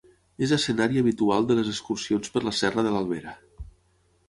[0.45, 3.37] És escenari habitual de les excursions per la Serra de l'Albera.